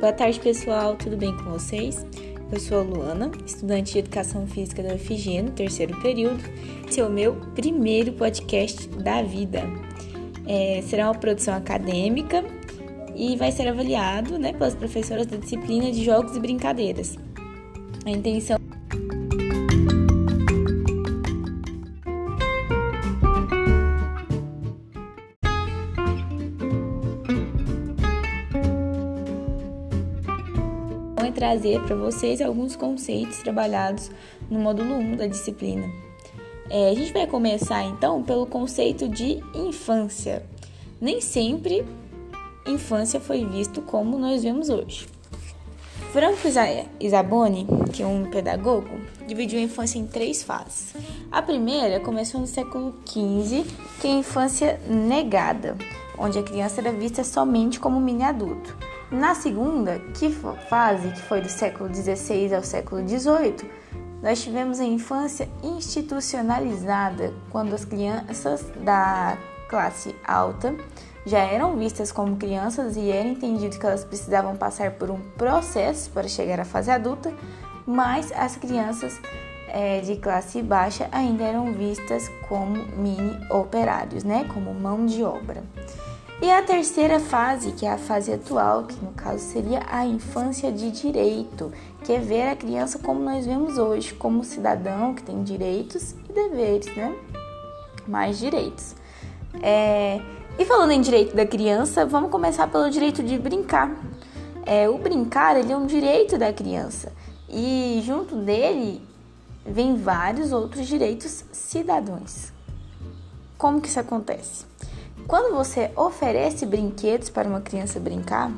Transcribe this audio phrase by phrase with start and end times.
[0.00, 0.94] Boa tarde, pessoal.
[0.94, 2.06] Tudo bem com vocês?
[2.52, 6.40] Eu sou a Luana, estudante de Educação Física da UFG no terceiro período.
[6.88, 9.64] Esse é o meu primeiro podcast da vida.
[10.46, 12.44] É, será uma produção acadêmica
[13.16, 17.18] e vai ser avaliado né, pelas professoras da disciplina de Jogos e Brincadeiras.
[18.06, 18.56] A intenção
[31.38, 34.10] trazer para vocês alguns conceitos trabalhados
[34.50, 35.88] no módulo 1 da disciplina.
[36.68, 40.44] É, a gente vai começar então pelo conceito de infância.
[41.00, 41.86] Nem sempre
[42.66, 45.06] infância foi visto como nós vemos hoje.
[46.12, 46.48] Franco
[46.98, 48.88] Isaboni, que é um pedagogo,
[49.24, 50.92] dividiu a infância em três fases.
[51.30, 53.64] A primeira começou no século XV,
[54.00, 55.76] que é a infância negada,
[56.18, 58.76] onde a criança era vista somente como mini adulto.
[59.10, 60.30] Na segunda que
[60.68, 63.70] fase, que foi do século XVI ao século XVIII,
[64.22, 70.74] nós tivemos a infância institucionalizada, quando as crianças da classe alta
[71.24, 76.10] já eram vistas como crianças e era entendido que elas precisavam passar por um processo
[76.10, 77.32] para chegar à fase adulta,
[77.86, 79.18] mas as crianças
[79.68, 85.62] é, de classe baixa ainda eram vistas como mini operários, né, como mão de obra.
[86.40, 90.70] E a terceira fase, que é a fase atual, que no caso seria a infância
[90.70, 91.72] de direito,
[92.04, 96.32] que é ver a criança como nós vemos hoje, como cidadão que tem direitos e
[96.32, 97.12] deveres, né?
[98.06, 98.94] Mais direitos.
[99.60, 100.20] É...
[100.56, 103.90] E falando em direito da criança, vamos começar pelo direito de brincar.
[104.64, 107.12] É, o brincar ele é um direito da criança
[107.48, 109.00] e junto dele
[109.64, 112.52] vem vários outros direitos cidadãos.
[113.56, 114.66] Como que isso acontece?
[115.28, 118.50] Quando você oferece brinquedos para uma criança brincar,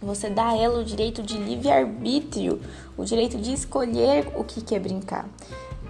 [0.00, 2.60] você dá a ela o direito de livre-arbítrio,
[2.96, 5.28] o direito de escolher o que quer brincar.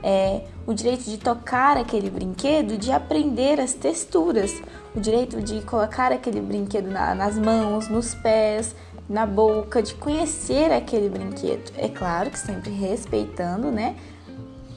[0.03, 4.51] É, o direito de tocar aquele brinquedo, de aprender as texturas,
[4.97, 8.75] o direito de colocar aquele brinquedo na, nas mãos, nos pés,
[9.07, 11.73] na boca, de conhecer aquele brinquedo.
[11.77, 13.97] É claro que sempre respeitando, né,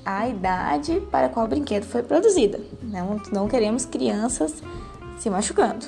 [0.03, 2.59] a idade para qual o brinquedo foi produzida.
[2.81, 4.61] Não, não queremos crianças
[5.17, 5.85] se machucando.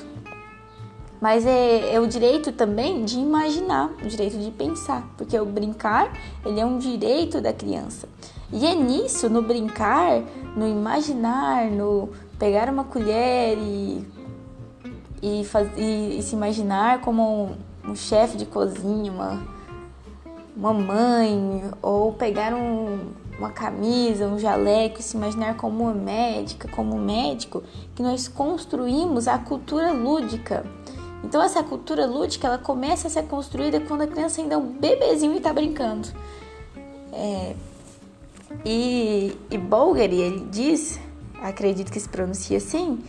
[1.20, 6.12] Mas é, é, o direito também de imaginar, o direito de pensar, porque o brincar
[6.44, 8.08] ele é um direito da criança.
[8.52, 10.22] E é nisso, no brincar,
[10.54, 14.06] no imaginar, no pegar uma colher e,
[15.22, 19.42] e, faz, e, e se imaginar como um, um chefe de cozinha, uma,
[20.54, 26.96] uma mãe, ou pegar um, uma camisa, um jaleco, se imaginar como uma médica, como
[26.96, 27.62] um médico,
[27.94, 30.64] que nós construímos a cultura lúdica.
[31.22, 34.72] Então essa cultura lúdica ela começa a ser construída quando a criança ainda é um
[34.72, 36.08] bebezinho e está brincando.
[37.12, 37.54] É,
[38.64, 41.00] e, e Bulgari, ele diz,
[41.42, 43.02] acredito que se pronuncia assim,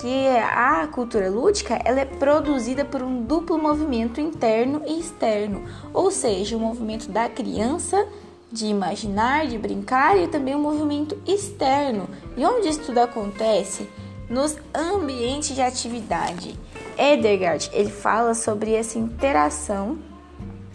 [0.00, 5.62] que a cultura lúdica ela é produzida por um duplo movimento interno e externo,
[5.92, 8.06] ou seja, o movimento da criança
[8.54, 12.08] de imaginar, de brincar e também um movimento externo.
[12.36, 13.88] E onde isso tudo acontece?
[14.30, 16.56] Nos ambientes de atividade.
[16.96, 19.98] Edergard, ele fala sobre essa interação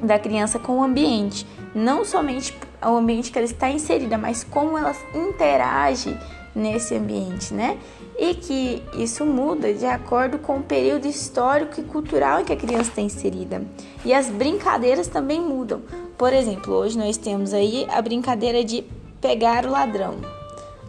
[0.03, 4.78] da criança com o ambiente, não somente o ambiente que ela está inserida, mas como
[4.78, 6.18] ela interage
[6.59, 7.77] nesse ambiente, né?
[8.17, 12.57] E que isso muda de acordo com o período histórico e cultural em que a
[12.57, 13.63] criança está inserida.
[14.03, 15.81] E as brincadeiras também mudam.
[16.17, 18.83] Por exemplo, hoje nós temos aí a brincadeira de
[19.21, 20.15] pegar o ladrão.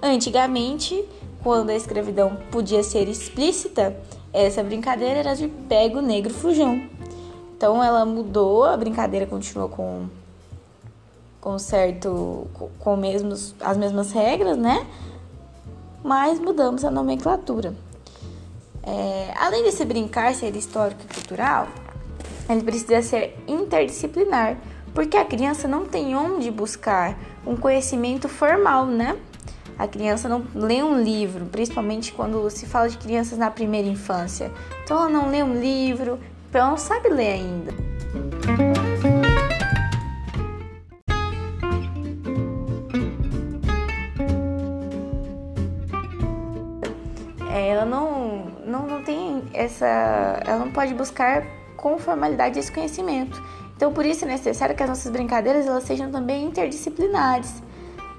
[0.02, 1.04] Antigamente,
[1.42, 3.96] quando a escravidão podia ser explícita,
[4.32, 6.82] essa brincadeira era de pega o negro fujão.
[7.56, 10.06] Então ela mudou, a brincadeira continuou com
[11.40, 12.46] com certo
[12.78, 14.86] com mesmos as mesmas regras, né?
[16.02, 17.74] Mas mudamos a nomenclatura.
[18.82, 21.68] É, além desse brincar ser histórico e cultural,
[22.48, 24.56] ele precisa ser interdisciplinar,
[24.94, 27.16] porque a criança não tem onde buscar
[27.46, 29.16] um conhecimento formal, né?
[29.78, 34.50] A criança não lê um livro, principalmente quando se fala de crianças na primeira infância.
[34.84, 36.18] Então ela não lê um livro,
[36.52, 37.72] ela não sabe ler ainda.
[50.46, 51.44] Ela não pode buscar
[51.76, 53.42] com formalidade esse conhecimento.
[53.76, 57.62] Então, por isso é necessário que as nossas brincadeiras elas sejam também interdisciplinares.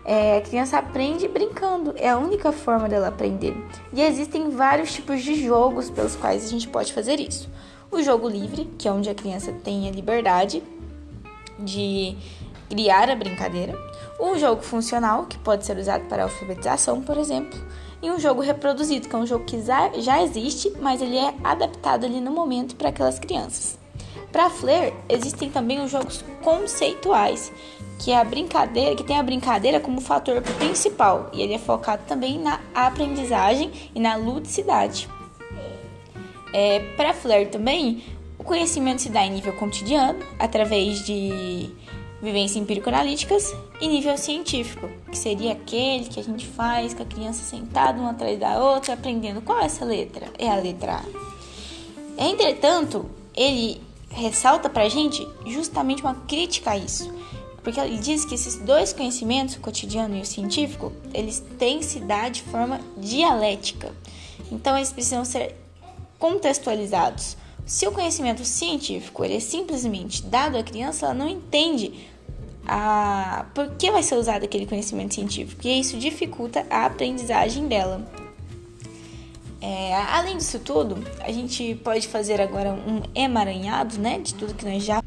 [0.04, 3.56] É, a criança aprende brincando, é a única forma dela aprender.
[3.94, 7.48] E existem vários tipos de jogos pelos quais a gente pode fazer isso.
[7.92, 10.64] O jogo livre, que é onde a criança tem a liberdade
[11.60, 12.18] de
[12.68, 13.78] criar a brincadeira.
[14.20, 17.60] Um jogo funcional, que pode ser usado para alfabetização, por exemplo.
[18.02, 22.06] E um jogo reproduzido, que é um jogo que já existe, mas ele é adaptado
[22.06, 23.78] ali no momento para aquelas crianças.
[24.32, 27.52] Para Flair, existem também os jogos conceituais,
[28.00, 32.04] que é a brincadeira, que tem a brincadeira como fator principal, e ele é focado
[32.08, 35.08] também na aprendizagem e na ludicidade.
[36.54, 38.04] É, Para Flair também,
[38.40, 41.70] o conhecimento se dá em nível cotidiano, através de
[42.22, 47.44] vivência empírico-analíticas, e nível científico, que seria aquele que a gente faz com a criança
[47.44, 50.28] sentada uma atrás da outra, aprendendo qual é essa letra.
[50.38, 52.24] É a letra A.
[52.24, 57.12] Entretanto, ele ressalta para a gente justamente uma crítica a isso.
[57.64, 62.00] Porque ele diz que esses dois conhecimentos, o cotidiano e o científico, eles têm se
[62.00, 63.94] dar de forma dialética.
[64.52, 65.56] Então, eles precisam ser
[66.18, 67.38] contextualizados.
[67.72, 72.06] Se o conhecimento científico ele é simplesmente dado à criança, ela não entende
[72.68, 78.06] a por que vai ser usado aquele conhecimento científico e isso dificulta a aprendizagem dela.
[79.62, 84.66] É, além disso tudo, a gente pode fazer agora um emaranhado, né, de tudo que
[84.66, 85.02] nós já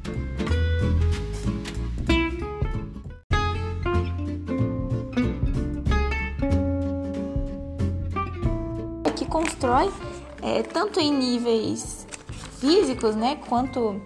[9.15, 9.93] que constrói
[10.41, 12.04] é, tanto em níveis
[12.65, 14.01] físicos, né, quanto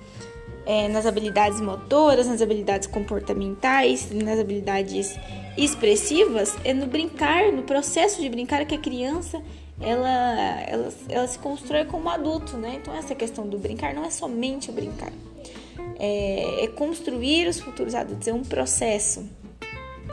[0.66, 5.16] é, nas habilidades motoras, nas habilidades comportamentais, nas habilidades
[5.56, 9.40] expressivas, é no brincar, no processo de brincar que a criança
[9.80, 12.80] ela, ela, ela se constrói como adulto, né?
[12.82, 15.12] Então essa questão do brincar não é somente o brincar,
[15.98, 19.24] é, é construir os futuros adultos, é um processo.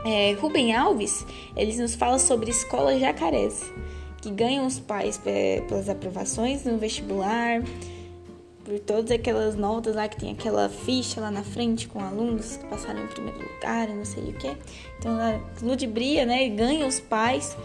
[0.05, 1.25] É, Rubem Alves,
[1.57, 3.63] eles nos fala sobre escolas jacarés,
[4.21, 7.63] que ganham os pais é, pelas aprovações no vestibular,
[8.65, 12.65] por todas aquelas notas lá que tem aquela ficha lá na frente com alunos que
[12.65, 14.57] passaram em primeiro lugar, não sei o que.
[14.97, 16.49] Então ela ludibria, né?
[16.49, 17.55] Ganha os pais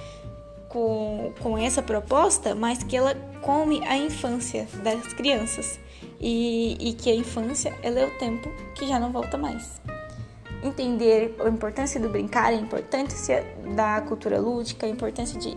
[0.69, 5.81] com, com essa proposta, mas que ela come a infância das crianças
[6.21, 9.81] e, e que a infância ela é o tempo que já não volta mais.
[10.63, 13.43] Entender a importância do brincar, a importância
[13.75, 15.57] da cultura lúdica, a importância de,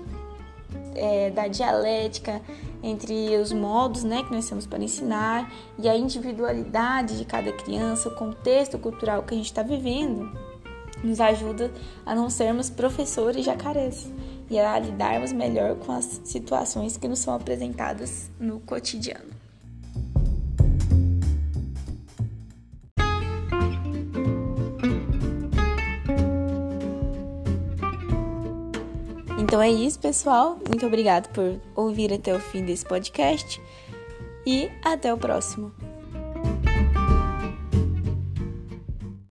[0.96, 2.42] é, da dialética
[2.84, 5.50] entre os modos né, que nós temos para ensinar
[5.80, 10.30] e a individualidade de cada criança, o contexto cultural que a gente está vivendo,
[11.04, 11.72] nos ajuda
[12.06, 14.12] a não sermos professores jacarés
[14.50, 19.33] e a lidarmos melhor com as situações que nos são apresentadas no cotidiano.
[29.54, 30.58] Então é isso, pessoal.
[30.68, 33.62] Muito obrigado por ouvir até o fim desse podcast
[34.48, 35.72] e até o próximo.